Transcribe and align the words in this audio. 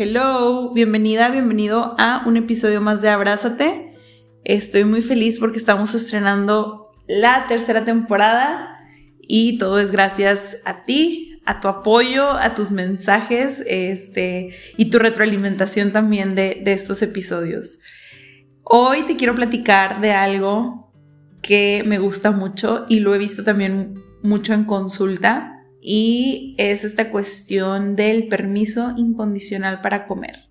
Hello, 0.00 0.70
bienvenida, 0.72 1.28
bienvenido 1.28 1.96
a 1.98 2.22
un 2.24 2.36
episodio 2.36 2.80
más 2.80 3.02
de 3.02 3.08
Abrázate. 3.08 3.96
Estoy 4.44 4.84
muy 4.84 5.02
feliz 5.02 5.40
porque 5.40 5.58
estamos 5.58 5.92
estrenando 5.92 6.92
la 7.08 7.46
tercera 7.48 7.84
temporada 7.84 8.78
y 9.20 9.58
todo 9.58 9.80
es 9.80 9.90
gracias 9.90 10.58
a 10.64 10.84
ti, 10.84 11.40
a 11.46 11.58
tu 11.58 11.66
apoyo, 11.66 12.30
a 12.30 12.54
tus 12.54 12.70
mensajes 12.70 13.60
este, 13.66 14.54
y 14.76 14.84
tu 14.84 15.00
retroalimentación 15.00 15.90
también 15.90 16.36
de, 16.36 16.62
de 16.62 16.74
estos 16.74 17.02
episodios. 17.02 17.80
Hoy 18.62 19.02
te 19.02 19.16
quiero 19.16 19.34
platicar 19.34 20.00
de 20.00 20.12
algo 20.12 20.92
que 21.42 21.82
me 21.84 21.98
gusta 21.98 22.30
mucho 22.30 22.86
y 22.88 23.00
lo 23.00 23.16
he 23.16 23.18
visto 23.18 23.42
también 23.42 24.00
mucho 24.22 24.54
en 24.54 24.62
consulta 24.62 25.57
y 25.80 26.54
es 26.58 26.84
esta 26.84 27.10
cuestión 27.10 27.96
del 27.96 28.28
permiso 28.28 28.94
incondicional 28.96 29.80
para 29.80 30.06
comer. 30.06 30.48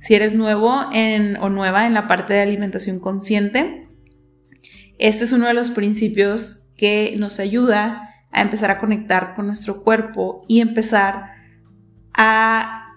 Si 0.00 0.14
eres 0.14 0.34
nuevo 0.34 0.82
o 1.40 1.48
nueva 1.48 1.86
en 1.86 1.94
la 1.94 2.06
parte 2.06 2.34
de 2.34 2.40
alimentación 2.40 3.00
consciente, 3.00 3.88
este 4.98 5.24
es 5.24 5.32
uno 5.32 5.46
de 5.46 5.54
los 5.54 5.70
principios 5.70 6.68
que 6.76 7.14
nos 7.18 7.40
ayuda 7.40 8.10
a 8.30 8.42
empezar 8.42 8.70
a 8.70 8.78
conectar 8.78 9.34
con 9.34 9.46
nuestro 9.46 9.82
cuerpo 9.82 10.42
y 10.48 10.60
empezar 10.60 11.32
a 12.12 12.92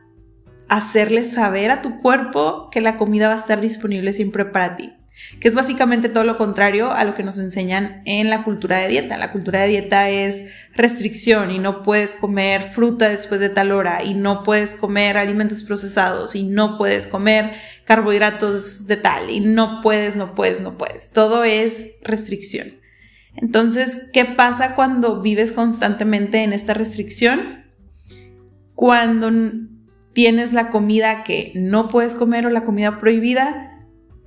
hacerle 0.68 1.23
saber 1.23 1.72
a 1.72 1.81
tu 1.81 2.00
cuerpo 2.02 2.70
que 2.72 2.81
la 2.81 2.98
comida 2.98 3.28
va 3.28 3.36
a 3.36 3.40
estar 3.40 3.62
disponible 3.62 4.14
siempre 4.14 4.46
para 4.46 4.75
ti 4.75 4.98
que 5.39 5.48
es 5.48 5.56
básicamente 5.56 6.09
todo 6.09 6.23
lo 6.23 6.38
contrario 6.38 6.92
a 6.92 7.03
lo 7.03 7.14
que 7.14 7.23
nos 7.23 7.38
enseñan 7.38 8.02
en 8.06 8.30
la 8.30 8.44
cultura 8.44 8.78
de 8.78 8.88
dieta. 8.88 9.17
La 9.17 9.31
cultura 9.31 9.62
de 9.62 9.67
dieta 9.67 10.09
es 10.09 10.45
restricción 10.73 11.52
y 11.52 11.59
no 11.59 11.84
puedes 11.84 12.14
comer 12.14 12.64
fruta 12.64 13.09
después 13.09 13.40
de 13.40 13.50
tal 13.50 13.72
hora 13.72 14.03
y 14.03 14.14
no 14.14 14.44
puedes 14.44 14.73
comer 14.73 15.17
alimentos 15.17 15.64
procesados 15.64 16.36
y 16.36 16.44
no 16.44 16.78
puedes 16.78 17.08
comer 17.08 17.53
carbohidratos 17.86 18.88
de 18.88 18.97
tal 18.97 19.30
y 19.30 19.40
no 19.40 19.81
puedes, 19.81 20.16
no 20.16 20.36
puedes, 20.36 20.62
no 20.62 20.78
puedes. 20.78 21.12
Todo 21.12 21.44
es 21.44 21.92
restricción. 22.02 22.80
Entonces, 23.36 24.09
¿qué 24.12 24.25
pasa 24.25 24.75
cuando 24.75 25.22
vives 25.22 25.53
constantemente 25.53 26.44
en 26.44 26.53
esta 26.53 26.73
restricción? 26.73 27.66
Cuando 28.75 29.31
tienes 30.14 30.53
la 30.53 30.70
comida 30.70 31.23
que 31.23 31.52
no 31.56 31.90
puedes 31.90 32.16
comer 32.16 32.45
o 32.45 32.50
la 32.50 32.66
comida 32.66 32.97
prohibida, 32.97 33.78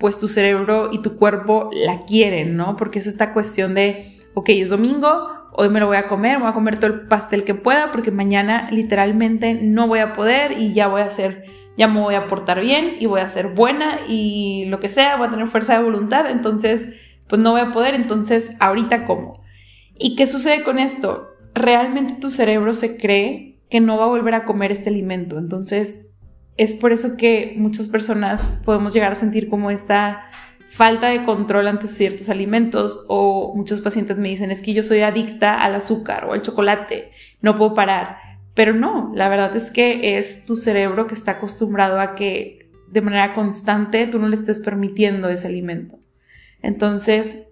pues 0.03 0.19
tu 0.19 0.27
cerebro 0.27 0.89
y 0.91 0.99
tu 0.99 1.17
cuerpo 1.17 1.71
la 1.73 2.01
quieren, 2.01 2.57
¿no? 2.57 2.75
Porque 2.75 2.99
es 2.99 3.07
esta 3.07 3.33
cuestión 3.33 3.77
de, 3.77 4.05
ok, 4.35 4.49
es 4.49 4.71
domingo, 4.71 5.29
hoy 5.53 5.69
me 5.69 5.79
lo 5.79 5.87
voy 5.87 5.97
a 5.97 6.09
comer, 6.09 6.41
voy 6.41 6.49
a 6.49 6.53
comer 6.53 6.77
todo 6.79 6.89
el 6.89 7.07
pastel 7.07 7.45
que 7.45 7.55
pueda, 7.55 7.93
porque 7.93 8.11
mañana 8.11 8.67
literalmente 8.73 9.55
no 9.55 9.87
voy 9.87 10.01
a 10.01 10.13
poder 10.13 10.59
y 10.59 10.75
ya 10.75 10.89
voy 10.89 11.03
a 11.03 11.05
hacer, 11.05 11.45
ya 11.77 11.87
me 11.87 12.01
voy 12.01 12.17
a 12.17 12.27
portar 12.27 12.61
bien 12.61 12.97
y 12.99 13.07
voy 13.07 13.21
a 13.21 13.29
ser 13.29 13.55
buena 13.55 13.97
y 14.09 14.65
lo 14.67 14.81
que 14.81 14.89
sea, 14.89 15.15
voy 15.15 15.29
a 15.29 15.31
tener 15.31 15.47
fuerza 15.47 15.79
de 15.79 15.85
voluntad, 15.85 16.29
entonces, 16.29 16.89
pues 17.29 17.41
no 17.41 17.53
voy 17.53 17.61
a 17.61 17.71
poder, 17.71 17.95
entonces, 17.95 18.51
ahorita 18.59 19.07
como. 19.07 19.45
¿Y 20.01 20.17
qué 20.17 20.27
sucede 20.27 20.65
con 20.65 20.81
esto? 20.81 21.29
Realmente 21.55 22.15
tu 22.15 22.33
cerebro 22.33 22.75
se 22.75 22.97
cree 22.97 23.61
que 23.71 23.79
no 23.79 23.99
va 23.99 24.07
a 24.07 24.09
volver 24.09 24.35
a 24.35 24.47
comer 24.47 24.73
este 24.73 24.91
alimento, 24.91 25.39
entonces 25.39 26.07
es 26.63 26.77
por 26.77 26.93
eso 26.93 27.17
que 27.17 27.55
muchas 27.57 27.89
personas 27.89 28.45
podemos 28.65 28.95
llegar 28.95 29.11
a 29.11 29.17
sentir 29.17 29.49
como 29.49 29.73
esta 29.73 30.31
falta 30.69 31.09
de 31.09 31.25
control 31.25 31.67
ante 31.67 31.89
ciertos 31.89 32.29
alimentos 32.29 33.05
o 33.09 33.53
muchos 33.57 33.81
pacientes 33.81 34.17
me 34.17 34.29
dicen 34.29 34.53
es 34.53 34.63
que 34.63 34.73
yo 34.73 34.85
soy 34.85 35.01
adicta 35.01 35.61
al 35.61 35.75
azúcar 35.75 36.25
o 36.25 36.33
al 36.33 36.43
chocolate, 36.43 37.11
no 37.41 37.57
puedo 37.57 37.75
parar. 37.75 38.17
Pero 38.55 38.75
no, 38.75 39.11
la 39.15 39.29
verdad 39.29 39.57
es 39.57 39.71
que 39.71 40.19
es 40.19 40.45
tu 40.45 40.55
cerebro 40.55 41.09
que 41.09 41.15
está 41.15 41.33
acostumbrado 41.33 42.01
a 42.01 42.15
que 42.15 42.71
de 42.89 43.01
manera 43.01 43.35
constante 43.35 44.07
tú 44.07 44.21
no 44.21 44.29
le 44.29 44.37
estés 44.37 44.61
permitiendo 44.61 45.31
ese 45.31 45.49
alimento. 45.49 45.99
Entonces, 46.63 47.45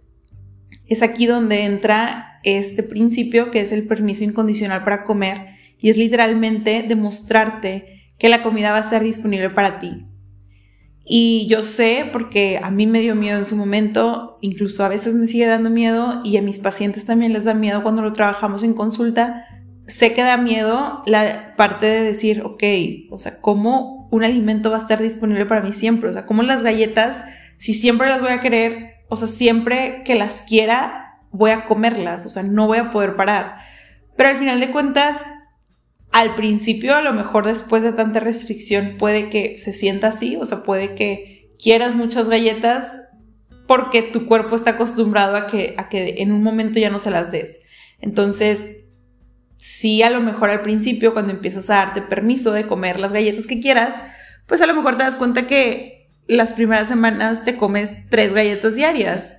es 0.86 1.02
aquí 1.02 1.26
donde 1.26 1.64
entra 1.64 2.38
este 2.44 2.84
principio 2.84 3.50
que 3.50 3.60
es 3.60 3.72
el 3.72 3.88
permiso 3.88 4.22
incondicional 4.22 4.84
para 4.84 5.02
comer 5.02 5.56
y 5.78 5.90
es 5.90 5.96
literalmente 5.96 6.84
demostrarte 6.86 7.99
que 8.20 8.28
la 8.28 8.42
comida 8.42 8.70
va 8.70 8.76
a 8.76 8.82
estar 8.82 9.02
disponible 9.02 9.50
para 9.50 9.80
ti. 9.80 10.06
Y 11.04 11.48
yo 11.48 11.62
sé, 11.62 12.08
porque 12.12 12.60
a 12.62 12.70
mí 12.70 12.86
me 12.86 13.00
dio 13.00 13.16
miedo 13.16 13.38
en 13.38 13.46
su 13.46 13.56
momento, 13.56 14.38
incluso 14.42 14.84
a 14.84 14.88
veces 14.88 15.14
me 15.14 15.26
sigue 15.26 15.46
dando 15.46 15.70
miedo 15.70 16.20
y 16.22 16.36
a 16.36 16.42
mis 16.42 16.58
pacientes 16.58 17.06
también 17.06 17.32
les 17.32 17.44
da 17.44 17.54
miedo 17.54 17.82
cuando 17.82 18.02
lo 18.02 18.12
trabajamos 18.12 18.62
en 18.62 18.74
consulta, 18.74 19.46
sé 19.88 20.12
que 20.12 20.22
da 20.22 20.36
miedo 20.36 21.02
la 21.06 21.54
parte 21.56 21.86
de 21.86 22.02
decir, 22.02 22.42
ok, 22.42 22.62
o 23.10 23.18
sea, 23.18 23.40
¿cómo 23.40 24.06
un 24.12 24.22
alimento 24.22 24.70
va 24.70 24.76
a 24.76 24.80
estar 24.82 25.02
disponible 25.02 25.46
para 25.46 25.62
mí 25.62 25.72
siempre? 25.72 26.10
O 26.10 26.12
sea, 26.12 26.26
¿cómo 26.26 26.42
las 26.42 26.62
galletas, 26.62 27.24
si 27.56 27.72
siempre 27.72 28.08
las 28.08 28.20
voy 28.20 28.30
a 28.30 28.40
querer, 28.40 28.96
o 29.08 29.16
sea, 29.16 29.28
siempre 29.28 30.02
que 30.04 30.14
las 30.14 30.42
quiera, 30.42 31.22
voy 31.32 31.52
a 31.52 31.64
comerlas, 31.64 32.26
o 32.26 32.30
sea, 32.30 32.42
no 32.42 32.66
voy 32.66 32.78
a 32.78 32.90
poder 32.90 33.16
parar. 33.16 33.56
Pero 34.16 34.28
al 34.28 34.36
final 34.36 34.60
de 34.60 34.70
cuentas, 34.70 35.16
al 36.12 36.34
principio, 36.34 36.96
a 36.96 37.02
lo 37.02 37.12
mejor 37.12 37.46
después 37.46 37.82
de 37.82 37.92
tanta 37.92 38.20
restricción, 38.20 38.96
puede 38.98 39.30
que 39.30 39.58
se 39.58 39.72
sienta 39.72 40.08
así, 40.08 40.36
o 40.36 40.44
sea, 40.44 40.62
puede 40.62 40.94
que 40.94 41.52
quieras 41.58 41.94
muchas 41.94 42.28
galletas 42.28 42.96
porque 43.66 44.02
tu 44.02 44.26
cuerpo 44.26 44.56
está 44.56 44.70
acostumbrado 44.70 45.36
a 45.36 45.46
que, 45.46 45.74
a 45.78 45.88
que 45.88 46.16
en 46.18 46.32
un 46.32 46.42
momento 46.42 46.80
ya 46.80 46.90
no 46.90 46.98
se 46.98 47.12
las 47.12 47.30
des. 47.30 47.60
Entonces, 48.00 48.70
sí, 49.56 50.02
a 50.02 50.10
lo 50.10 50.20
mejor 50.20 50.50
al 50.50 50.62
principio, 50.62 51.12
cuando 51.12 51.32
empiezas 51.32 51.70
a 51.70 51.76
darte 51.76 52.02
permiso 52.02 52.50
de 52.50 52.66
comer 52.66 52.98
las 52.98 53.12
galletas 53.12 53.46
que 53.46 53.60
quieras, 53.60 53.94
pues 54.46 54.60
a 54.60 54.66
lo 54.66 54.74
mejor 54.74 54.96
te 54.96 55.04
das 55.04 55.14
cuenta 55.14 55.46
que 55.46 56.10
las 56.26 56.52
primeras 56.52 56.88
semanas 56.88 57.44
te 57.44 57.56
comes 57.56 57.92
tres 58.08 58.32
galletas 58.32 58.74
diarias. 58.74 59.36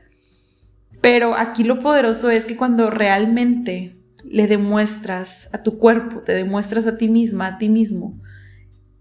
Pero 1.02 1.36
aquí 1.36 1.66
lo 1.66 1.80
poderoso 1.80 2.30
es 2.30 2.46
que 2.46 2.56
cuando 2.56 2.90
realmente 2.90 4.01
le 4.30 4.48
demuestras 4.48 5.50
a 5.54 5.64
tu 5.64 5.78
cuerpo, 5.78 6.20
te 6.20 6.34
demuestras 6.34 6.88
a 6.88 6.98
ti 6.98 7.08
misma, 7.08 7.48
a 7.48 7.58
ti 7.58 7.70
mismo, 7.70 8.20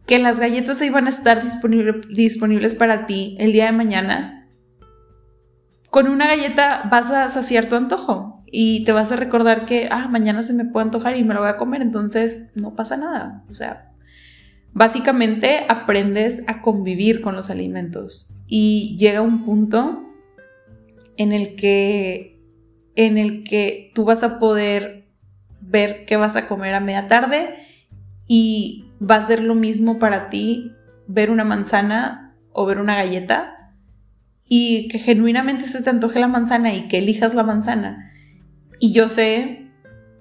que 0.06 0.18
las 0.18 0.38
galletas 0.38 0.80
ahí 0.80 0.90
van 0.90 1.06
a 1.06 1.10
estar 1.10 1.42
disponibles 2.08 2.74
para 2.74 3.06
ti 3.06 3.36
el 3.38 3.52
día 3.52 3.66
de 3.66 3.72
mañana, 3.72 4.48
con 5.90 6.08
una 6.08 6.28
galleta 6.28 6.88
vas 6.90 7.10
a 7.10 7.28
saciar 7.28 7.66
tu 7.66 7.74
antojo 7.74 8.44
y 8.46 8.84
te 8.84 8.92
vas 8.92 9.12
a 9.12 9.16
recordar 9.16 9.64
que, 9.64 9.88
ah, 9.90 10.08
mañana 10.08 10.42
se 10.42 10.54
me 10.54 10.64
puede 10.64 10.86
antojar 10.86 11.16
y 11.16 11.24
me 11.24 11.34
lo 11.34 11.40
voy 11.40 11.48
a 11.48 11.56
comer, 11.56 11.82
entonces 11.82 12.46
no 12.54 12.74
pasa 12.74 12.96
nada. 12.96 13.44
O 13.50 13.54
sea, 13.54 13.92
básicamente 14.72 15.66
aprendes 15.68 16.42
a 16.46 16.62
convivir 16.62 17.20
con 17.20 17.36
los 17.36 17.50
alimentos 17.50 18.32
y 18.46 18.96
llega 18.98 19.20
un 19.20 19.44
punto 19.44 20.04
en 21.16 21.32
el 21.32 21.56
que 21.56 22.40
en 22.96 23.18
el 23.18 23.44
que 23.44 23.92
tú 23.94 24.04
vas 24.04 24.22
a 24.22 24.38
poder 24.38 24.99
ver 25.70 26.04
qué 26.04 26.16
vas 26.16 26.36
a 26.36 26.46
comer 26.46 26.74
a 26.74 26.80
media 26.80 27.08
tarde 27.08 27.54
y 28.26 28.86
va 29.00 29.16
a 29.16 29.26
ser 29.26 29.42
lo 29.42 29.54
mismo 29.54 29.98
para 29.98 30.28
ti 30.28 30.72
ver 31.06 31.30
una 31.30 31.44
manzana 31.44 32.34
o 32.52 32.66
ver 32.66 32.78
una 32.78 32.96
galleta 32.96 33.72
y 34.48 34.88
que 34.88 34.98
genuinamente 34.98 35.66
se 35.66 35.80
te 35.82 35.90
antoje 35.90 36.18
la 36.18 36.28
manzana 36.28 36.74
y 36.74 36.88
que 36.88 36.98
elijas 36.98 37.34
la 37.34 37.44
manzana. 37.44 38.12
Y 38.80 38.92
yo 38.92 39.08
sé, 39.08 39.68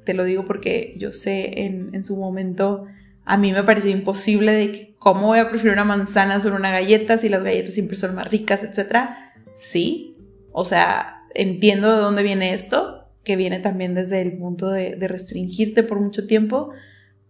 te 0.06 0.14
lo 0.14 0.24
digo 0.24 0.46
porque 0.46 0.94
yo 0.98 1.12
sé 1.12 1.66
en, 1.66 1.90
en 1.94 2.06
su 2.06 2.16
momento, 2.16 2.86
a 3.26 3.38
mí 3.38 3.52
me 3.52 3.64
parecía 3.64 3.92
imposible 3.92 4.52
de 4.52 4.72
que 4.72 4.96
cómo 5.00 5.28
voy 5.28 5.40
a 5.40 5.50
preferir 5.50 5.74
una 5.74 5.84
manzana 5.84 6.40
sobre 6.40 6.58
una 6.58 6.70
galleta 6.70 7.18
si 7.18 7.30
las 7.30 7.44
galletas 7.44 7.74
siempre 7.74 7.98
son 7.98 8.14
más 8.14 8.30
ricas, 8.30 8.64
etc. 8.64 9.10
Sí, 9.54 10.16
o 10.52 10.66
sea, 10.66 11.24
entiendo 11.34 11.92
de 11.92 12.02
dónde 12.02 12.24
viene 12.24 12.54
esto, 12.54 12.99
que 13.30 13.36
viene 13.36 13.60
también 13.60 13.94
desde 13.94 14.22
el 14.22 14.40
punto 14.40 14.72
de, 14.72 14.96
restringirte 15.08 15.84
por 15.84 16.00
mucho 16.00 16.26
tiempo, 16.26 16.72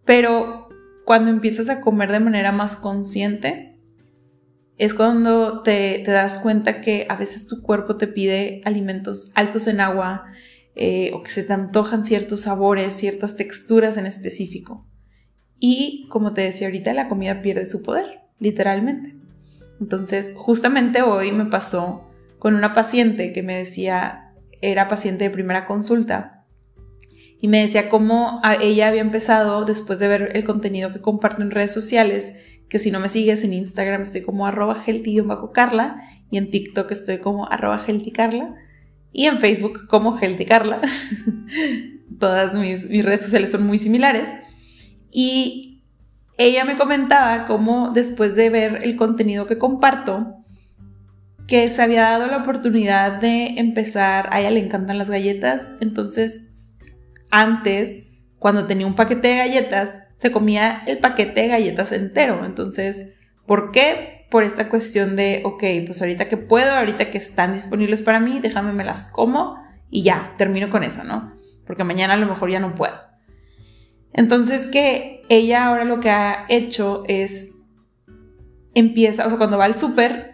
pero 0.06 0.70
cuando 1.04 1.30
empiezas 1.30 1.68
a 1.68 1.82
comer 1.82 2.10
de 2.10 2.22
manera 2.22 2.54
más 2.54 2.78
consciente, 2.78 3.78
es 4.78 4.94
cuando 4.94 5.62
te, 5.62 6.02
das 6.08 6.38
cuenta 6.38 6.80
que 6.80 7.06
a 7.10 7.18
veces 7.18 7.48
tu 7.48 7.62
cuerpo 7.62 7.98
te 7.98 8.08
pide 8.08 8.62
alimentos 8.64 9.34
altos 9.36 9.68
en 9.68 9.82
agua 9.82 10.24
eh, 10.74 11.12
o 11.14 11.22
que 11.22 11.32
se 11.32 11.44
te 11.44 11.52
antojan 11.52 12.06
ciertos 12.06 12.44
sabores, 12.44 12.94
ciertas 12.94 13.36
texturas 13.36 13.98
en 13.98 14.06
específico. 14.06 14.88
Y 15.60 16.08
como 16.08 16.34
te 16.34 16.44
decía 16.44 16.68
ahorita, 16.68 16.94
la 16.94 17.10
comida 17.10 17.42
pierde 17.42 17.66
su 17.66 17.84
poder, 17.84 18.22
literalmente. 18.40 19.18
Entonces, 19.82 20.32
justamente 20.34 21.02
hoy 21.02 21.34
me 21.34 21.48
pasó 21.48 22.06
con 22.38 22.56
una 22.56 22.74
paciente 22.74 23.34
que 23.34 23.44
me 23.44 23.58
decía, 23.58 24.29
era 24.62 24.88
paciente 24.88 25.26
de 25.26 25.30
primera 25.30 25.66
consulta 25.66 26.40
y 27.42 27.48
me 27.48 27.62
decía 27.62 27.90
cómo 27.90 28.42
ella 28.62 28.90
había 28.90 29.02
empezado 29.02 29.64
después 29.64 30.00
de 30.00 30.08
ver 30.08 30.32
el 30.34 30.44
contenido 30.44 30.92
que 30.92 31.00
comparto 31.00 31.42
en 31.42 31.52
redes 31.52 31.74
sociales, 31.74 32.34
que 32.68 32.80
si 32.80 32.92
no 32.92 33.00
me 33.00 33.08
sigues 33.08 33.44
en 33.44 33.54
Instagram 33.54 34.02
estoy 34.02 34.22
como 34.22 34.46
arroba 34.46 34.84
healthy-carla 34.86 36.02
y 36.30 36.38
en 36.38 36.52
TikTok 36.52 36.92
estoy 36.92 37.20
como 37.20 37.50
arroba 37.50 37.84
healthycarla 37.88 38.56
y 39.14 39.26
en 39.26 39.38
Facebook 39.38 39.88
como 39.88 40.18
healthycarla. 40.18 40.82
Todas 42.20 42.54
mis, 42.54 42.88
mis 42.90 43.06
redes 43.06 43.22
sociales 43.22 43.52
son 43.52 43.66
muy 43.66 43.80
similares. 43.80 44.28
Y 45.10 45.82
ella 46.38 46.66
me 46.66 46.78
comentaba 46.78 47.48
cómo 47.48 47.92
después 47.92 48.36
de 48.36 48.50
ver 48.50 48.80
el 48.84 48.98
contenido 48.98 49.48
que 49.48 49.58
comparto, 49.58 50.39
que 51.50 51.68
se 51.70 51.82
había 51.82 52.04
dado 52.04 52.28
la 52.28 52.38
oportunidad 52.38 53.20
de 53.20 53.56
empezar, 53.58 54.30
a 54.32 54.40
ella 54.40 54.52
le 54.52 54.60
encantan 54.60 55.00
las 55.00 55.10
galletas, 55.10 55.74
entonces 55.82 56.76
antes, 57.32 58.04
cuando 58.38 58.68
tenía 58.68 58.86
un 58.86 58.96
paquete 58.96 59.30
de 59.30 59.38
galletas, 59.38 60.04
se 60.16 60.32
comía 60.32 60.84
el 60.86 61.00
paquete 61.00 61.42
de 61.42 61.48
galletas 61.48 61.92
entero. 61.92 62.46
Entonces, 62.46 63.14
¿por 63.48 63.72
qué? 63.72 64.28
Por 64.30 64.44
esta 64.44 64.70
cuestión 64.70 65.16
de, 65.16 65.42
ok, 65.44 65.64
pues 65.88 66.02
ahorita 66.02 66.30
que 66.30 66.38
puedo, 66.38 66.72
ahorita 66.72 67.10
que 67.10 67.18
están 67.18 67.54
disponibles 67.54 68.04
para 68.04 68.20
mí, 68.20 68.40
déjame 68.40 68.72
me 68.72 68.86
las 68.86 69.12
como 69.12 69.58
y 69.90 70.04
ya, 70.04 70.36
termino 70.38 70.70
con 70.70 70.84
eso, 70.84 71.04
¿no? 71.04 71.34
Porque 71.66 71.84
mañana 71.84 72.14
a 72.14 72.18
lo 72.18 72.28
mejor 72.28 72.52
ya 72.52 72.60
no 72.60 72.76
puedo. 72.76 72.96
Entonces 74.14 74.68
que 74.68 75.24
ella 75.30 75.66
ahora 75.66 75.84
lo 75.84 76.00
que 76.00 76.12
ha 76.12 76.46
hecho 76.50 77.04
es 77.08 77.50
empieza, 78.76 79.26
o 79.26 79.30
sea, 79.30 79.38
cuando 79.38 79.58
va 79.58 79.66
al 79.66 79.74
súper, 79.74 80.29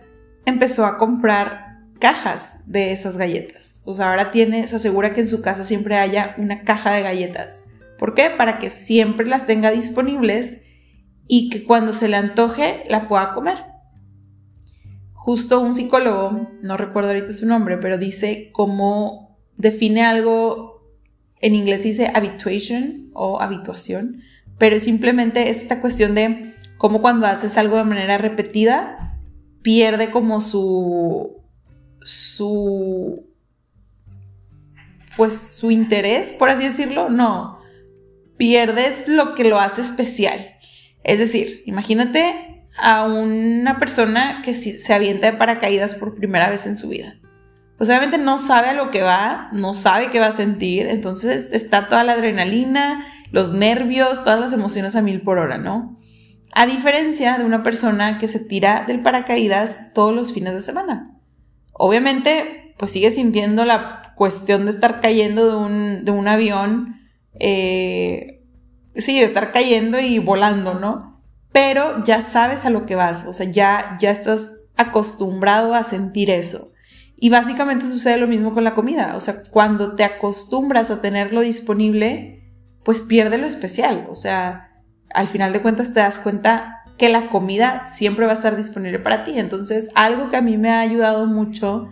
empezó 0.46 0.86
a 0.86 0.98
comprar 0.98 1.80
cajas 2.00 2.60
de 2.66 2.92
esas 2.92 3.18
galletas. 3.18 3.82
O 3.86 3.94
sea, 3.94 4.10
ahora 4.10 4.32
tiene, 4.32 4.68
se 4.68 4.76
asegura 4.76 5.14
que 5.14 5.22
en 5.22 5.28
su 5.28 5.42
casa 5.42 5.64
siempre 5.64 5.96
haya 5.96 6.36
una 6.38 6.64
caja 6.64 6.92
de 6.92 7.02
galletas. 7.02 7.64
¿Por 7.98 8.14
qué? 8.14 8.30
Para 8.30 8.60
que 8.60 8.70
siempre 8.70 9.26
las 9.26 9.46
tenga 9.46 9.72
disponibles 9.72 10.62
y 11.28 11.50
que 11.50 11.64
cuando 11.64 11.94
se 11.94 12.08
le 12.08 12.18
antoje 12.18 12.84
la 12.90 13.08
pueda 13.08 13.34
comer. 13.34 13.58
Justo 15.14 15.60
un 15.60 15.76
psicólogo, 15.76 16.50
no 16.62 16.78
recuerdo 16.78 17.10
ahorita 17.10 17.34
su 17.34 17.48
nombre, 17.48 17.78
pero 17.78 17.98
dice 17.98 18.50
cómo 18.52 19.40
define 19.58 20.04
algo 20.04 20.76
en 21.42 21.54
inglés 21.54 21.84
dice 21.84 22.12
habituation 22.14 23.12
o 23.14 23.42
habituación, 23.42 24.22
pero 24.58 24.80
simplemente 24.80 25.50
es 25.50 25.58
esta 25.58 25.82
cuestión 25.82 26.16
de 26.16 26.56
cómo 26.78 27.02
cuando 27.02 27.28
haces 27.28 27.58
algo 27.58 27.78
de 27.78 27.84
manera 27.84 28.18
repetida, 28.18 29.05
pierde 29.66 30.12
como 30.12 30.42
su, 30.42 31.42
su, 32.04 33.26
pues 35.18 35.36
su 35.36 35.72
interés, 35.72 36.34
por 36.34 36.50
así 36.50 36.66
decirlo, 36.66 37.10
no, 37.10 37.60
pierdes 38.38 39.08
lo 39.08 39.34
que 39.34 39.44
lo 39.44 39.60
hace 39.60 39.82
especial. 39.82 40.52
Es 41.04 41.18
decir, 41.18 41.64
imagínate 41.66 42.64
a 42.78 43.08
una 43.08 43.80
persona 43.80 44.44
que 44.46 44.54
se 44.54 44.94
avienta 44.94 45.32
de 45.32 45.38
paracaídas 45.38 45.96
por 45.96 46.14
primera 46.14 46.52
vez 46.52 46.68
en 46.68 46.78
su 46.78 46.90
vida 46.90 47.20
pues 47.78 47.90
obviamente 47.90 48.18
no 48.18 48.40
sabe 48.40 48.70
a 48.70 48.74
lo 48.74 48.90
que 48.90 49.02
va, 49.02 49.50
no 49.52 49.74
sabe 49.74 50.10
qué 50.10 50.20
va 50.20 50.28
a 50.28 50.32
sentir, 50.32 50.88
entonces 50.88 51.50
está 51.52 51.88
toda 51.88 52.04
la 52.04 52.14
adrenalina, 52.14 53.06
los 53.32 53.54
nervios, 53.54 54.24
todas 54.24 54.40
las 54.40 54.54
emociones 54.54 54.96
a 54.96 55.02
mil 55.02 55.22
por 55.22 55.40
hora, 55.40 55.58
¿no? 55.58 56.00
A 56.58 56.66
diferencia 56.66 57.38
de 57.38 57.44
una 57.44 57.64
persona 57.64 58.18
que 58.18 58.30
se 58.30 58.40
tira 58.40 58.86
del 58.88 59.02
paracaídas 59.02 59.92
todos 59.94 60.16
los 60.16 60.32
fines 60.32 60.54
de 60.54 60.62
semana. 60.62 61.20
Obviamente, 61.74 62.74
pues 62.78 62.92
sigue 62.92 63.12
sintiendo 63.12 63.66
la 63.66 64.14
cuestión 64.16 64.64
de 64.64 64.72
estar 64.72 65.02
cayendo 65.02 65.50
de 65.50 65.56
un, 65.58 66.06
de 66.06 66.12
un 66.12 66.30
avión, 66.30 66.96
eh, 67.38 68.42
sí, 68.94 69.20
de 69.20 69.26
estar 69.26 69.52
cayendo 69.52 70.00
y 70.00 70.20
volando, 70.20 70.76
¿no? 70.76 71.22
Pero 71.52 72.06
ya 72.06 72.22
sabes 72.22 72.64
a 72.64 72.70
lo 72.70 72.86
que 72.86 72.96
vas, 72.96 73.26
o 73.26 73.34
sea, 73.34 73.52
ya, 73.52 73.98
ya 74.00 74.12
estás 74.12 74.68
acostumbrado 74.78 75.74
a 75.74 75.84
sentir 75.84 76.30
eso. 76.30 76.72
Y 77.18 77.30
básicamente 77.32 77.86
sucede 77.86 78.16
lo 78.16 78.28
mismo 78.28 78.54
con 78.54 78.64
la 78.64 78.76
comida. 78.76 79.18
O 79.18 79.22
sea, 79.22 79.44
cuando 79.52 79.98
te 79.98 80.06
acostumbras 80.06 80.90
a 80.90 81.02
tenerlo 81.02 81.42
disponible, 81.42 82.50
pues 82.86 83.02
pierde 83.02 83.38
lo 83.38 83.46
especial. 83.46 84.08
O 84.10 84.16
sea, 84.16 84.75
al 85.16 85.28
final 85.28 85.54
de 85.54 85.62
cuentas 85.62 85.94
te 85.94 86.00
das 86.00 86.20
cuenta 86.20 86.84
que 86.98 87.10
la 87.10 87.30
comida 87.30 87.84
siempre 87.90 88.26
va 88.26 88.32
a 88.32 88.36
estar 88.36 88.56
disponible 88.56 89.00
para 89.00 89.24
ti. 89.24 89.38
Entonces, 89.38 89.90
algo 89.96 90.30
que 90.30 90.38
a 90.38 90.42
mí 90.42 90.58
me 90.58 90.70
ha 90.70 90.80
ayudado 90.80 91.26
mucho 91.26 91.90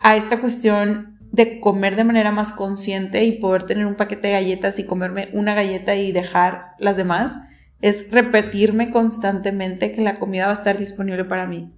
a 0.00 0.16
esta 0.16 0.40
cuestión 0.40 1.18
de 1.32 1.60
comer 1.60 1.94
de 1.94 2.04
manera 2.04 2.32
más 2.32 2.52
consciente 2.52 3.24
y 3.24 3.32
poder 3.32 3.64
tener 3.64 3.86
un 3.86 3.94
paquete 3.94 4.28
de 4.28 4.34
galletas 4.34 4.78
y 4.78 4.84
comerme 4.84 5.28
una 5.32 5.54
galleta 5.54 5.94
y 5.94 6.10
dejar 6.10 6.72
las 6.78 6.96
demás, 6.96 7.40
es 7.80 8.10
repetirme 8.10 8.90
constantemente 8.90 9.92
que 9.92 10.02
la 10.02 10.18
comida 10.18 10.46
va 10.46 10.52
a 10.52 10.56
estar 10.56 10.76
disponible 10.76 11.24
para 11.24 11.46
mí. 11.46 11.72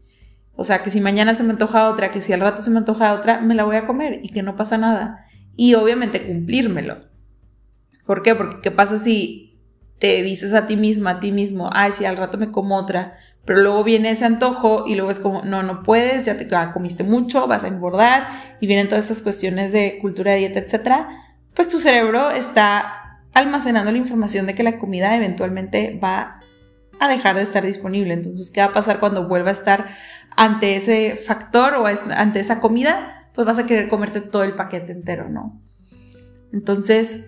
O 0.55 0.65
sea, 0.65 0.83
que 0.83 0.91
si 0.91 1.01
mañana 1.01 1.35
se 1.35 1.45
me 1.45 1.51
antoja 1.51 1.89
otra, 1.89 2.11
que 2.11 2.23
si 2.23 2.33
al 2.33 2.41
rato 2.41 2.63
se 2.63 2.71
me 2.71 2.79
antoja 2.79 3.13
otra, 3.13 3.41
me 3.41 3.55
la 3.55 3.65
voy 3.65 3.77
a 3.77 3.87
comer 3.87 4.21
y 4.23 4.31
que 4.31 4.43
no 4.43 4.57
pasa 4.57 4.79
nada. 4.79 5.27
Y 5.55 5.75
obviamente 5.75 6.27
cumplírmelo. 6.27 7.13
¿Por 8.07 8.23
qué? 8.23 8.35
Porque 8.35 8.61
¿qué 8.63 8.71
pasa 8.71 8.99
si 8.99 9.52
te 10.03 10.21
dices 10.25 10.53
a 10.53 10.67
ti 10.67 10.77
misma, 10.77 11.11
a 11.11 11.21
ti 11.21 11.31
mismo, 11.31 11.71
ay, 11.73 11.93
si 11.93 12.05
al 12.05 12.17
rato 12.17 12.37
me 12.37 12.51
como 12.51 12.77
otra, 12.77 13.19
pero 13.45 13.61
luego 13.61 13.85
viene 13.85 14.11
ese 14.11 14.25
antojo 14.25 14.83
y 14.85 14.97
luego 14.97 15.13
es 15.13 15.21
como, 15.21 15.43
no, 15.45 15.63
no 15.63 15.85
puedes, 15.85 16.25
ya 16.25 16.37
te 16.37 16.49
comiste 16.75 17.05
mucho, 17.05 17.47
vas 17.47 17.63
a 17.63 17.69
engordar 17.69 18.27
y 18.61 18.67
vienen 18.67 18.89
todas 18.89 19.05
estas 19.05 19.23
cuestiones 19.23 19.71
de 19.71 20.01
cultura 20.01 20.33
de 20.33 20.39
dieta, 20.39 20.59
etcétera, 20.59 21.09
pues 21.55 21.69
tu 21.69 21.79
cerebro 21.79 22.33
está 22.33 23.21
almacenando 23.33 23.93
la 23.93 23.99
información 23.99 24.47
de 24.47 24.57
que 24.57 24.65
la 24.65 24.81
comida 24.81 25.15
eventualmente 25.17 26.01
va 26.03 26.41
a 26.99 27.07
dejar 27.07 27.37
de 27.37 27.43
estar 27.43 27.65
disponible. 27.65 28.13
Entonces, 28.13 28.51
¿qué 28.51 28.61
va 28.61 28.67
a 28.67 28.73
pasar 28.73 28.99
cuando 28.99 29.29
vuelva 29.29 29.51
a 29.51 29.53
estar 29.53 29.87
ante 30.35 30.75
ese 30.75 31.15
factor 31.15 31.75
o 31.75 31.87
ante 31.87 32.41
esa 32.41 32.59
comida? 32.59 33.29
Pues 33.37 33.47
vas 33.47 33.61
a 33.61 33.67
querer 33.67 33.89
comerte 33.89 34.21
todo 34.21 34.43
el 34.43 34.57
paquete 34.57 34.91
entero, 34.91 35.29
¿no? 35.29 35.63
Entonces, 36.53 37.21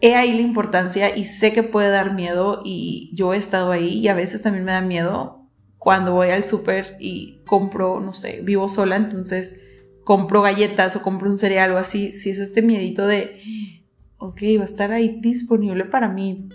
he 0.00 0.14
ahí 0.14 0.32
la 0.34 0.42
importancia 0.42 1.16
y 1.16 1.24
sé 1.24 1.52
que 1.52 1.62
puede 1.62 1.90
dar 1.90 2.14
miedo 2.14 2.62
y 2.64 3.10
yo 3.14 3.34
he 3.34 3.36
estado 3.36 3.72
ahí 3.72 3.98
y 3.98 4.08
a 4.08 4.14
veces 4.14 4.42
también 4.42 4.64
me 4.64 4.72
da 4.72 4.80
miedo 4.80 5.46
cuando 5.76 6.12
voy 6.12 6.30
al 6.30 6.44
súper 6.44 6.96
y 7.00 7.40
compro, 7.46 8.00
no 8.00 8.12
sé, 8.12 8.40
vivo 8.42 8.68
sola, 8.68 8.96
entonces 8.96 9.60
compro 10.04 10.42
galletas 10.42 10.96
o 10.96 11.02
compro 11.02 11.30
un 11.30 11.38
cereal 11.38 11.72
o 11.72 11.78
así, 11.78 12.12
si 12.12 12.30
es 12.30 12.38
este 12.38 12.62
miedito 12.62 13.06
de, 13.06 13.40
ok, 14.18 14.40
va 14.58 14.62
a 14.62 14.64
estar 14.64 14.92
ahí 14.92 15.18
disponible 15.20 15.84
para 15.84 16.08
mí, 16.08 16.48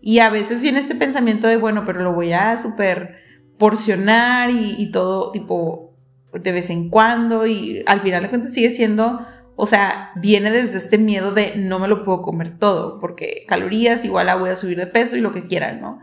y 0.00 0.20
a 0.20 0.30
veces 0.30 0.62
viene 0.62 0.78
este 0.78 0.94
pensamiento 0.94 1.46
de, 1.46 1.56
bueno, 1.56 1.84
pero 1.84 2.02
lo 2.02 2.12
voy 2.12 2.32
a 2.32 2.60
super 2.60 3.16
porcionar 3.58 4.50
y, 4.50 4.90
todo 4.92 5.32
tipo 5.32 5.96
de 6.32 6.52
vez 6.52 6.70
en 6.70 6.88
cuando 6.88 7.46
y 7.46 7.82
al 7.86 8.00
final 8.00 8.22
de 8.22 8.28
cuentas 8.28 8.54
sigue 8.54 8.70
siendo, 8.70 9.20
o 9.60 9.66
sea, 9.66 10.12
viene 10.14 10.52
desde 10.52 10.78
este 10.78 10.98
miedo 10.98 11.32
de 11.32 11.54
no 11.56 11.80
me 11.80 11.88
lo 11.88 12.04
puedo 12.04 12.22
comer 12.22 12.56
todo, 12.60 13.00
porque 13.00 13.44
calorías 13.48 14.04
igual 14.04 14.26
la 14.26 14.36
voy 14.36 14.50
a 14.50 14.56
subir 14.56 14.78
de 14.78 14.86
peso 14.86 15.16
y 15.16 15.20
lo 15.20 15.32
que 15.32 15.48
quieran, 15.48 15.80
¿no? 15.80 15.98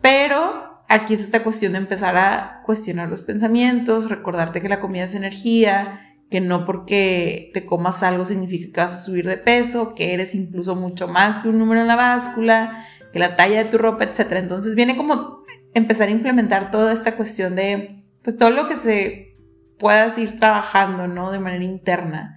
Pero 0.00 0.82
aquí 0.88 1.12
es 1.12 1.20
esta 1.20 1.44
cuestión 1.44 1.72
de 1.72 1.78
empezar 1.78 2.16
a 2.16 2.62
cuestionar 2.64 3.10
los 3.10 3.20
pensamientos, 3.20 4.08
recordarte 4.08 4.62
que 4.62 4.70
la 4.70 4.80
comida 4.80 5.04
es 5.04 5.14
energía, 5.14 6.16
que 6.30 6.40
no 6.40 6.64
porque 6.64 7.50
te 7.52 7.66
comas 7.66 8.02
algo 8.02 8.24
significa 8.24 8.72
que 8.72 8.80
vas 8.80 8.94
a 8.94 9.04
subir 9.04 9.26
de 9.26 9.36
peso, 9.36 9.94
que 9.94 10.14
eres 10.14 10.34
incluso 10.34 10.74
mucho 10.74 11.06
más 11.06 11.36
que 11.36 11.50
un 11.50 11.58
número 11.58 11.82
en 11.82 11.88
la 11.88 11.96
báscula, 11.96 12.82
la 13.12 13.36
talla 13.36 13.62
de 13.62 13.70
tu 13.70 13.76
ropa, 13.76 14.04
etc. 14.04 14.36
Entonces 14.36 14.74
viene 14.74 14.96
como 14.96 15.42
empezar 15.74 16.08
a 16.08 16.12
implementar 16.12 16.70
toda 16.70 16.94
esta 16.94 17.14
cuestión 17.14 17.56
de, 17.56 18.06
pues 18.22 18.38
todo 18.38 18.48
lo 18.48 18.66
que 18.66 18.76
se 18.76 19.36
puedas 19.78 20.16
ir 20.16 20.38
trabajando, 20.38 21.06
¿no? 21.08 21.30
De 21.30 21.40
manera 21.40 21.64
interna 21.64 22.35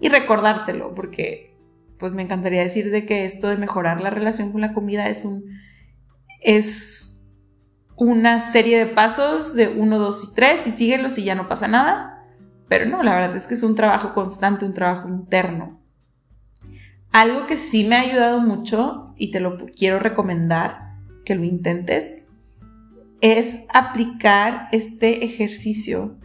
y 0.00 0.08
recordártelo, 0.08 0.94
porque 0.94 1.56
pues 1.98 2.12
me 2.12 2.22
encantaría 2.22 2.62
decir 2.62 2.90
de 2.90 3.04
que 3.04 3.26
esto 3.26 3.48
de 3.48 3.58
mejorar 3.58 4.00
la 4.00 4.10
relación 4.10 4.52
con 4.52 4.62
la 4.62 4.72
comida 4.72 5.08
es 5.08 5.24
un, 5.24 5.44
es 6.40 7.14
una 7.96 8.40
serie 8.50 8.78
de 8.78 8.86
pasos 8.86 9.54
de 9.54 9.68
uno, 9.68 9.98
dos 9.98 10.24
y 10.24 10.34
tres 10.34 10.66
y 10.66 10.70
síguelos 10.70 11.18
y 11.18 11.24
ya 11.24 11.34
no 11.34 11.46
pasa 11.46 11.68
nada. 11.68 12.24
Pero 12.68 12.86
no, 12.86 13.02
la 13.02 13.14
verdad 13.14 13.36
es 13.36 13.46
que 13.46 13.54
es 13.54 13.62
un 13.62 13.74
trabajo 13.74 14.14
constante, 14.14 14.64
un 14.64 14.72
trabajo 14.72 15.08
interno. 15.08 15.80
Algo 17.12 17.46
que 17.46 17.56
sí 17.56 17.84
me 17.84 17.96
ha 17.96 18.00
ayudado 18.00 18.40
mucho 18.40 19.12
y 19.18 19.30
te 19.32 19.40
lo 19.40 19.58
quiero 19.66 19.98
recomendar 19.98 20.94
que 21.24 21.34
lo 21.34 21.44
intentes 21.44 22.22
es 23.20 23.58
aplicar 23.68 24.68
este 24.72 25.24
ejercicio 25.24 26.16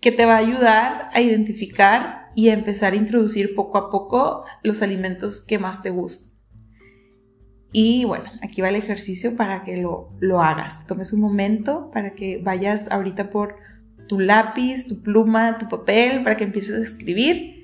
que 0.00 0.12
te 0.12 0.26
va 0.26 0.34
a 0.34 0.38
ayudar 0.38 1.08
a 1.12 1.20
identificar 1.20 2.30
y 2.34 2.48
a 2.48 2.54
empezar 2.54 2.92
a 2.92 2.96
introducir 2.96 3.54
poco 3.54 3.78
a 3.78 3.90
poco 3.90 4.44
los 4.62 4.82
alimentos 4.82 5.40
que 5.40 5.58
más 5.58 5.82
te 5.82 5.90
gustan. 5.90 6.30
Y 7.72 8.04
bueno, 8.04 8.24
aquí 8.42 8.62
va 8.62 8.68
el 8.68 8.76
ejercicio 8.76 9.36
para 9.36 9.62
que 9.62 9.76
lo, 9.76 10.12
lo 10.18 10.40
hagas. 10.42 10.86
Tomes 10.86 11.12
un 11.12 11.20
momento 11.20 11.90
para 11.92 12.14
que 12.14 12.38
vayas 12.42 12.90
ahorita 12.90 13.30
por 13.30 13.56
tu 14.08 14.18
lápiz, 14.18 14.86
tu 14.86 15.02
pluma, 15.02 15.58
tu 15.58 15.68
papel, 15.68 16.24
para 16.24 16.36
que 16.36 16.44
empieces 16.44 16.76
a 16.76 16.82
escribir 16.82 17.60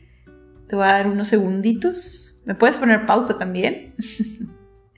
te 0.69 0.75
voy 0.75 0.85
a 0.85 0.93
dar 0.93 1.07
unos 1.07 1.29
segunditos. 1.29 2.39
Me 2.45 2.55
puedes 2.55 2.79
poner 2.79 3.07
pausa 3.07 3.39
también. 3.39 3.95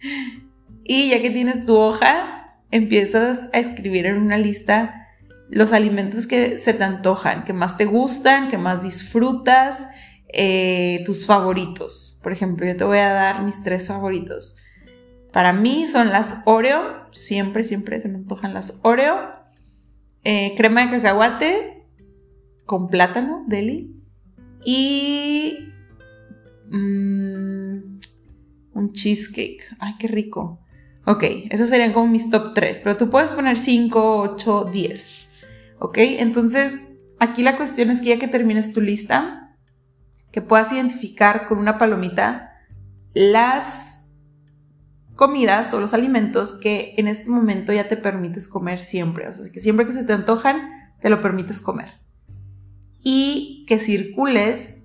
y 0.84 1.10
ya 1.10 1.20
que 1.20 1.30
tienes 1.30 1.64
tu 1.64 1.76
hoja, 1.76 2.58
empiezas 2.70 3.48
a 3.52 3.58
escribir 3.58 4.06
en 4.06 4.18
una 4.18 4.38
lista 4.38 5.07
los 5.50 5.72
alimentos 5.72 6.26
que 6.26 6.58
se 6.58 6.74
te 6.74 6.84
antojan, 6.84 7.44
que 7.44 7.52
más 7.52 7.76
te 7.76 7.86
gustan, 7.86 8.48
que 8.48 8.58
más 8.58 8.82
disfrutas, 8.82 9.88
eh, 10.32 11.02
tus 11.06 11.26
favoritos. 11.26 12.18
Por 12.22 12.32
ejemplo, 12.32 12.66
yo 12.66 12.76
te 12.76 12.84
voy 12.84 12.98
a 12.98 13.12
dar 13.12 13.42
mis 13.42 13.62
tres 13.62 13.88
favoritos. 13.88 14.56
Para 15.32 15.52
mí 15.52 15.86
son 15.86 16.08
las 16.08 16.36
Oreo, 16.44 17.06
siempre, 17.12 17.64
siempre 17.64 18.00
se 18.00 18.08
me 18.08 18.16
antojan 18.16 18.54
las 18.54 18.80
Oreo. 18.82 19.16
Eh, 20.24 20.54
crema 20.56 20.84
de 20.84 20.90
cacahuate 20.90 21.86
con 22.66 22.88
plátano, 22.88 23.44
deli. 23.46 23.94
Y 24.64 25.70
mm, 26.70 27.98
un 28.74 28.92
cheesecake. 28.92 29.64
Ay, 29.78 29.94
qué 29.98 30.08
rico. 30.08 30.60
Ok, 31.06 31.24
esos 31.50 31.70
serían 31.70 31.94
como 31.94 32.06
mis 32.06 32.28
top 32.28 32.52
3, 32.54 32.80
pero 32.80 32.96
tú 32.98 33.08
puedes 33.08 33.32
poner 33.32 33.56
5, 33.56 34.16
8, 34.34 34.70
10. 34.70 35.27
Ok, 35.78 35.98
entonces 35.98 36.80
aquí 37.18 37.42
la 37.42 37.56
cuestión 37.56 37.90
es 37.90 38.00
que 38.00 38.08
ya 38.08 38.18
que 38.18 38.28
termines 38.28 38.72
tu 38.72 38.80
lista, 38.80 39.56
que 40.32 40.42
puedas 40.42 40.72
identificar 40.72 41.46
con 41.46 41.58
una 41.58 41.78
palomita 41.78 42.52
las 43.14 44.06
comidas 45.14 45.74
o 45.74 45.80
los 45.80 45.94
alimentos 45.94 46.54
que 46.54 46.94
en 46.96 47.08
este 47.08 47.28
momento 47.30 47.72
ya 47.72 47.88
te 47.88 47.96
permites 47.96 48.48
comer 48.48 48.78
siempre. 48.78 49.28
O 49.28 49.32
sea, 49.32 49.50
que 49.50 49.60
siempre 49.60 49.84
que 49.86 49.92
se 49.92 50.04
te 50.04 50.12
antojan, 50.12 50.60
te 51.00 51.10
lo 51.10 51.20
permites 51.20 51.60
comer. 51.60 52.00
Y 53.02 53.64
que 53.66 53.78
circules 53.78 54.78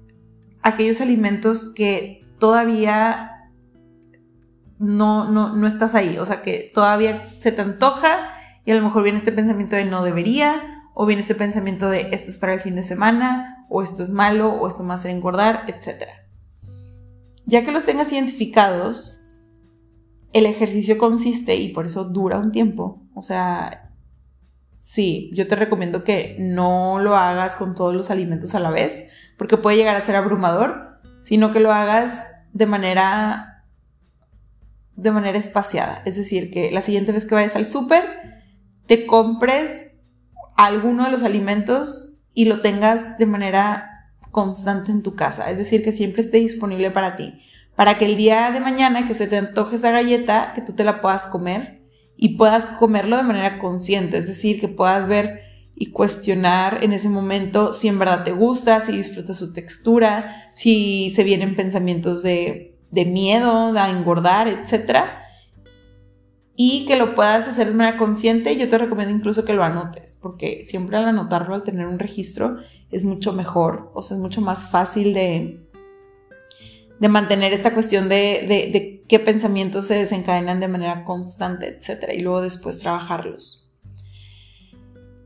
aquellos 0.62 1.02
alimentos 1.02 1.74
que 1.76 2.26
todavía 2.40 3.52
no, 4.80 5.30
no, 5.30 5.56
no 5.56 5.68
estás 5.68 5.94
ahí. 5.94 6.18
O 6.18 6.26
sea, 6.26 6.42
que 6.42 6.72
todavía 6.74 7.26
se 7.40 7.52
te 7.52 7.62
antoja 7.62 8.30
y 8.66 8.72
a 8.72 8.76
lo 8.76 8.82
mejor 8.82 9.04
viene 9.04 9.20
este 9.20 9.32
pensamiento 9.32 9.76
de 9.76 9.86
no 9.86 10.04
debería, 10.04 10.83
o 10.94 11.06
viene 11.06 11.22
este 11.22 11.36
pensamiento 11.36 11.90
de 11.90 12.10
esto 12.12 12.30
es 12.30 12.38
para 12.38 12.54
el 12.54 12.60
fin 12.60 12.76
de 12.76 12.84
semana, 12.84 13.66
o 13.70 13.82
esto 13.82 14.04
es 14.04 14.12
malo, 14.12 14.54
o 14.54 14.68
esto 14.68 14.84
me 14.84 14.94
hacer 14.94 15.12
engordar, 15.12 15.66
etc. 15.68 16.04
Ya 17.46 17.64
que 17.64 17.72
los 17.72 17.86
tengas 17.86 18.12
identificados, 18.12 19.22
el 20.34 20.46
ejercicio 20.46 20.98
consiste, 20.98 21.56
y 21.56 21.70
por 21.70 21.86
eso 21.86 22.06
dura 22.06 22.38
un 22.38 22.52
tiempo, 22.52 23.02
o 23.16 23.22
sea, 23.22 23.92
sí, 24.80 25.32
yo 25.34 25.48
te 25.48 25.56
recomiendo 25.56 26.04
que 26.04 26.36
no 26.40 27.00
lo 27.00 27.16
hagas 27.16 27.56
con 27.56 27.74
todos 27.74 27.96
los 27.96 28.12
alimentos 28.12 28.54
a 28.56 28.60
la 28.60 28.70
vez, 28.70 29.06
porque 29.38 29.58
puede 29.58 29.78
llegar 29.78 29.96
a 29.96 30.06
ser 30.06 30.16
abrumador, 30.16 31.00
sino 31.22 31.52
que 31.52 31.60
lo 31.60 31.72
hagas 31.72 32.30
de 32.54 32.66
manera 32.66 33.50
de 34.96 35.12
manera 35.12 35.38
espaciada. 35.40 36.02
Es 36.06 36.16
decir, 36.16 36.52
que 36.52 36.72
la 36.72 36.82
siguiente 36.82 37.12
vez 37.12 37.26
que 37.26 37.36
vayas 37.36 37.56
al 37.56 37.66
súper, 37.66 38.04
te 38.86 39.08
compres 39.08 39.88
alguno 40.55 41.05
de 41.05 41.12
los 41.12 41.24
alimentos 41.24 42.17
y 42.33 42.45
lo 42.45 42.62
tengas 42.62 43.17
de 43.17 43.25
manera 43.25 44.10
constante 44.31 44.91
en 44.91 45.03
tu 45.03 45.15
casa. 45.15 45.50
Es 45.50 45.57
decir, 45.57 45.83
que 45.83 45.91
siempre 45.91 46.22
esté 46.22 46.38
disponible 46.38 46.91
para 46.91 47.15
ti. 47.15 47.39
Para 47.75 47.98
que 47.98 48.05
el 48.05 48.17
día 48.17 48.51
de 48.51 48.60
mañana 48.60 49.05
que 49.05 49.13
se 49.13 49.27
te 49.27 49.38
antoje 49.38 49.75
esa 49.75 49.91
galleta, 49.91 50.53
que 50.53 50.62
tú 50.62 50.74
te 50.74 50.83
la 50.83 51.01
puedas 51.01 51.25
comer 51.25 51.81
y 52.15 52.38
puedas 52.38 52.65
comerlo 52.65 53.17
de 53.17 53.24
manera 53.24 53.60
consciente. 53.60 54.17
Es 54.17 54.27
decir, 54.27 54.60
que 54.60 54.67
puedas 54.67 55.07
ver 55.07 55.41
y 55.75 55.91
cuestionar 55.91 56.83
en 56.83 56.93
ese 56.93 57.10
momento 57.10 57.74
si 57.74 57.88
en 57.88 58.00
verdad 58.00 58.24
te 58.24 58.31
gusta, 58.31 58.86
si 58.86 58.91
disfrutas 58.91 59.38
su 59.38 59.53
textura, 59.53 60.51
si 60.53 61.12
se 61.15 61.24
vienen 61.24 61.55
pensamientos 61.55 62.22
de 62.22 62.74
de 62.93 63.05
miedo, 63.05 63.74
a 63.75 63.89
engordar, 63.89 64.48
etc. 64.48 65.00
Y 66.55 66.86
que 66.86 66.95
lo 66.95 67.15
puedas 67.15 67.48
hacer 67.48 67.67
de 67.67 67.74
manera 67.74 67.98
consciente. 67.98 68.55
Yo 68.55 68.69
te 68.69 68.77
recomiendo 68.77 69.13
incluso 69.13 69.43
que 69.43 69.53
lo 69.53 69.63
anotes, 69.63 70.17
porque 70.22 70.63
siempre 70.67 70.98
al 70.98 71.05
anotarlo, 71.05 71.55
al 71.55 71.63
tener 71.63 71.88
un 71.88 72.00
registro, 72.00 72.57
es 72.91 73.05
mucho 73.05 73.33
mejor, 73.33 73.91
o 73.95 74.03
sea, 74.03 74.17
es 74.17 74.22
mucho 74.22 74.39
más 74.39 74.69
fácil 74.69 75.13
de, 75.15 75.60
de 77.00 77.10
mantener 77.10 77.51
esta 77.51 77.74
cuestión 77.74 78.07
de, 78.07 78.45
de, 78.48 79.03
qué 79.07 79.19
pensamientos 79.19 79.88
se 79.88 79.95
desencadenan 79.95 80.60
de 80.60 80.67
manera 80.67 81.03
constante, 81.03 81.67
etc. 81.67 82.13
Y 82.15 82.22
luego 82.22 82.41
después 82.41 82.77
trabajarlos. 82.77 83.69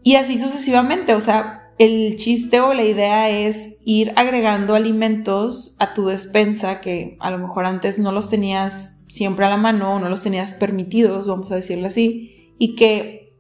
Y 0.01 0.15
así 0.15 0.39
sucesivamente, 0.39 1.13
o 1.13 1.21
sea, 1.21 1.73
el 1.77 2.15
chiste 2.15 2.61
o 2.61 2.73
la 2.73 2.83
idea 2.83 3.29
es 3.29 3.69
ir 3.89 4.11
agregando 4.17 4.75
alimentos 4.75 5.77
a 5.79 5.93
tu 5.93 6.07
despensa 6.07 6.81
que 6.81 7.15
a 7.21 7.31
lo 7.31 7.37
mejor 7.37 7.65
antes 7.65 7.97
no 7.97 8.11
los 8.11 8.29
tenías 8.29 8.99
siempre 9.07 9.45
a 9.45 9.49
la 9.49 9.55
mano 9.55 9.93
o 9.93 9.99
no 9.99 10.09
los 10.09 10.21
tenías 10.21 10.51
permitidos, 10.51 11.25
vamos 11.25 11.53
a 11.53 11.55
decirlo 11.55 11.87
así, 11.87 12.53
y 12.59 12.75
que 12.75 13.33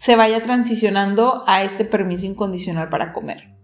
se 0.00 0.16
vaya 0.16 0.40
transicionando 0.40 1.44
a 1.46 1.62
este 1.62 1.84
permiso 1.84 2.24
incondicional 2.24 2.88
para 2.88 3.12
comer. 3.12 3.54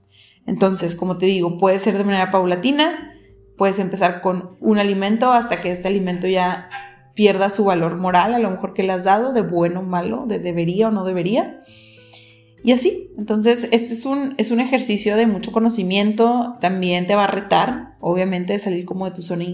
Entonces, 0.45 0.95
como 0.95 1.17
te 1.17 1.25
digo, 1.25 1.57
puede 1.57 1.79
ser 1.79 1.97
de 1.97 2.05
manera 2.05 2.31
paulatina, 2.31 3.13
puedes 3.57 3.79
empezar 3.79 4.21
con 4.21 4.59
un 4.61 4.79
alimento 4.79 5.33
hasta 5.33 5.63
que 5.63 5.73
este 5.73 5.89
alimento 5.89 6.27
ya 6.27 6.69
pierda 7.15 7.49
su 7.49 7.65
valor 7.65 7.97
moral, 7.97 8.35
a 8.35 8.39
lo 8.39 8.51
mejor 8.51 8.75
que 8.75 8.83
le 8.83 8.93
has 8.93 9.05
dado, 9.05 9.33
de 9.33 9.41
bueno 9.41 9.81
o 9.81 9.85
malo, 9.85 10.27
de 10.27 10.41
debería 10.41 10.89
o 10.89 10.91
no 10.91 11.05
debería 11.05 11.63
y 12.63 12.73
así, 12.73 13.11
entonces 13.17 13.69
este 13.71 13.95
es 13.95 14.05
un, 14.05 14.35
es 14.37 14.51
un 14.51 14.61
ejercicio 14.61 15.17
de 15.17 15.27
mucho 15.27 15.53
conocimiento, 15.53 16.57
también 16.61 17.07
te 17.07 17.15
va 17.15 17.25
a 17.25 17.31
retar, 17.31 17.97
obviamente, 18.01 18.59
salir 18.59 18.85
como 18.85 19.07
de 19.07 19.13
tu 19.13 19.23
zona 19.23 19.47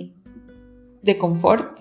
de 1.02 1.18
confort, 1.18 1.80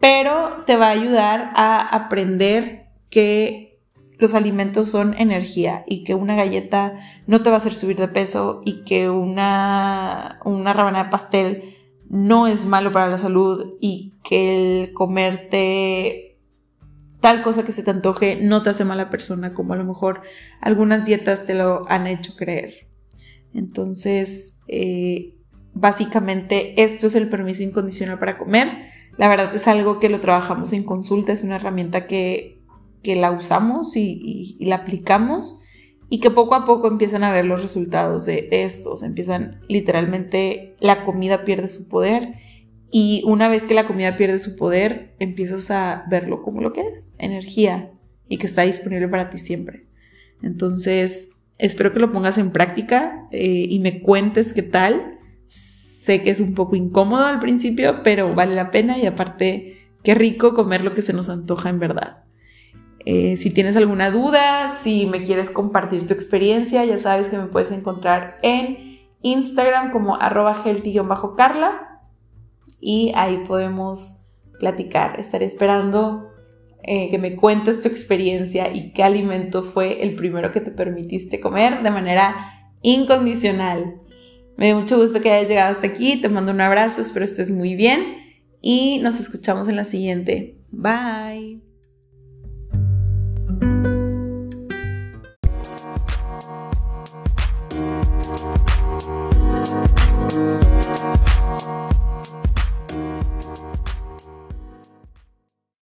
pero 0.00 0.64
te 0.66 0.76
va 0.76 0.88
a 0.88 0.92
ayudar 0.92 1.52
a 1.54 1.80
aprender 1.80 2.86
que 3.08 3.78
los 4.18 4.34
alimentos 4.34 4.88
son 4.88 5.14
energía 5.18 5.84
y 5.86 6.04
que 6.04 6.14
una 6.14 6.36
galleta 6.36 6.98
no 7.26 7.42
te 7.42 7.50
va 7.50 7.56
a 7.56 7.58
hacer 7.58 7.74
subir 7.74 7.96
de 7.96 8.08
peso 8.08 8.62
y 8.64 8.84
que 8.84 9.10
una, 9.10 10.40
una 10.44 11.04
de 11.04 11.10
pastel 11.10 11.76
no 12.08 12.46
es 12.46 12.64
malo 12.64 12.92
para 12.92 13.08
la 13.08 13.18
salud 13.18 13.74
y 13.80 14.14
que 14.22 14.82
el 14.82 14.92
comerte 14.92 16.31
tal 17.22 17.42
cosa 17.42 17.64
que 17.64 17.72
se 17.72 17.84
te 17.84 17.90
antoje 17.90 18.36
no 18.42 18.60
te 18.60 18.70
hace 18.70 18.84
mala 18.84 19.08
persona, 19.08 19.54
como 19.54 19.72
a 19.72 19.76
lo 19.76 19.84
mejor 19.84 20.22
algunas 20.60 21.06
dietas 21.06 21.46
te 21.46 21.54
lo 21.54 21.88
han 21.88 22.08
hecho 22.08 22.34
creer. 22.36 22.88
Entonces, 23.54 24.58
eh, 24.66 25.36
básicamente 25.72 26.82
esto 26.82 27.06
es 27.06 27.14
el 27.14 27.28
permiso 27.28 27.62
incondicional 27.62 28.18
para 28.18 28.38
comer. 28.38 28.90
La 29.18 29.28
verdad 29.28 29.54
es 29.54 29.68
algo 29.68 30.00
que 30.00 30.08
lo 30.08 30.18
trabajamos 30.18 30.72
en 30.72 30.82
consulta, 30.82 31.32
es 31.32 31.44
una 31.44 31.56
herramienta 31.56 32.06
que, 32.06 32.58
la 33.04 33.30
usamos 33.30 33.96
y, 33.96 34.56
la 34.60 34.76
aplicamos 34.76 35.60
y 36.08 36.18
que 36.18 36.30
poco 36.30 36.56
a 36.56 36.64
poco 36.64 36.88
empiezan 36.88 37.22
a 37.22 37.32
ver 37.32 37.44
los 37.44 37.62
resultados 37.62 38.26
de 38.26 38.48
estos. 38.50 39.04
Empiezan 39.04 39.60
literalmente, 39.68 40.74
la 40.80 41.04
comida 41.04 41.44
pierde 41.44 41.68
su 41.68 41.86
poder 41.86 42.34
y 42.94 43.22
una 43.24 43.48
vez 43.48 43.64
que 43.64 43.72
la 43.72 43.86
comida 43.86 44.18
pierde 44.18 44.38
su 44.38 44.54
poder, 44.54 45.14
empiezas 45.18 45.70
a 45.70 46.04
verlo 46.10 46.42
como 46.42 46.60
lo 46.60 46.74
que 46.74 46.82
es, 46.82 47.10
energía, 47.16 47.90
y 48.28 48.36
que 48.36 48.46
está 48.46 48.62
disponible 48.62 49.08
para 49.08 49.30
ti 49.30 49.38
siempre. 49.38 49.86
Entonces, 50.42 51.30
espero 51.56 51.94
que 51.94 52.00
lo 52.00 52.10
pongas 52.10 52.36
en 52.36 52.50
práctica 52.50 53.26
eh, 53.30 53.66
y 53.66 53.78
me 53.78 54.02
cuentes 54.02 54.52
qué 54.52 54.62
tal. 54.62 55.18
Sé 55.48 56.22
que 56.22 56.28
es 56.28 56.40
un 56.40 56.52
poco 56.52 56.76
incómodo 56.76 57.24
al 57.24 57.40
principio, 57.40 58.02
pero 58.02 58.34
vale 58.34 58.54
la 58.54 58.70
pena 58.70 58.98
y 58.98 59.06
aparte, 59.06 59.88
qué 60.02 60.14
rico 60.14 60.52
comer 60.52 60.84
lo 60.84 60.94
que 60.94 61.00
se 61.00 61.14
nos 61.14 61.30
antoja 61.30 61.70
en 61.70 61.78
verdad. 61.78 62.24
Eh, 63.06 63.38
si 63.38 63.50
tienes 63.50 63.74
alguna 63.74 64.10
duda, 64.10 64.76
si 64.82 65.06
me 65.06 65.22
quieres 65.22 65.48
compartir 65.48 66.06
tu 66.06 66.12
experiencia, 66.12 66.84
ya 66.84 66.98
sabes 66.98 67.28
que 67.28 67.38
me 67.38 67.46
puedes 67.46 67.70
encontrar 67.70 68.36
en 68.42 69.00
Instagram 69.22 69.92
como 69.92 70.20
arroba 70.20 70.62
healthy-carla 70.62 71.91
y 72.82 73.12
ahí 73.14 73.44
podemos 73.46 74.18
platicar. 74.58 75.18
Estaré 75.18 75.46
esperando 75.46 76.28
eh, 76.82 77.08
que 77.10 77.18
me 77.18 77.36
cuentes 77.36 77.80
tu 77.80 77.88
experiencia 77.88 78.74
y 78.74 78.92
qué 78.92 79.04
alimento 79.04 79.62
fue 79.62 80.02
el 80.02 80.16
primero 80.16 80.50
que 80.50 80.60
te 80.60 80.72
permitiste 80.72 81.40
comer 81.40 81.82
de 81.82 81.90
manera 81.90 82.72
incondicional. 82.82 84.00
Me 84.56 84.66
dio 84.66 84.80
mucho 84.80 84.98
gusto 84.98 85.20
que 85.20 85.30
hayas 85.30 85.48
llegado 85.48 85.72
hasta 85.72 85.86
aquí, 85.86 86.20
te 86.20 86.28
mando 86.28 86.52
un 86.52 86.60
abrazo, 86.60 87.00
espero 87.00 87.24
estés 87.24 87.50
muy 87.50 87.74
bien 87.76 88.18
y 88.60 88.98
nos 88.98 89.20
escuchamos 89.20 89.68
en 89.68 89.76
la 89.76 89.84
siguiente. 89.84 90.58
Bye. 90.70 91.71